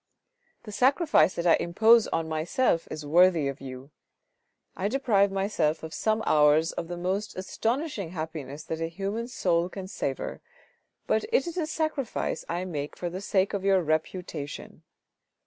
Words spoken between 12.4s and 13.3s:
I make for the